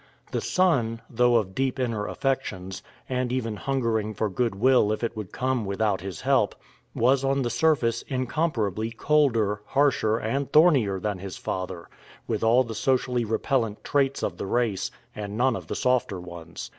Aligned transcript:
The 0.31 0.41
son, 0.41 1.03
though 1.11 1.35
of 1.35 1.53
deep 1.53 1.77
inner 1.79 2.07
affections, 2.07 2.81
and 3.07 3.31
even 3.31 3.55
hungering 3.55 4.15
for 4.15 4.29
good 4.29 4.55
will 4.55 4.91
if 4.91 5.03
it 5.03 5.15
would 5.15 5.31
come 5.31 5.63
without 5.63 6.01
his 6.01 6.21
help, 6.21 6.55
was 6.95 7.23
on 7.23 7.43
the 7.43 7.51
surface 7.51 8.01
incomparably 8.07 8.89
colder, 8.89 9.61
harsher, 9.63 10.17
and 10.17 10.51
thornier 10.51 10.99
than 10.99 11.19
his 11.19 11.37
father, 11.37 11.87
with 12.27 12.43
all 12.43 12.63
the 12.63 12.73
socially 12.73 13.25
repellent 13.25 13.83
traits 13.83 14.23
of 14.23 14.37
the 14.37 14.47
race 14.47 14.89
and 15.15 15.37
none 15.37 15.55
of 15.55 15.67
the 15.67 15.75
softer 15.75 16.19
ones. 16.19 16.67